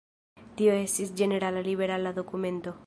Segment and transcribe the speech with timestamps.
[0.61, 2.77] Tio estis ĝenerala liberala dokumento.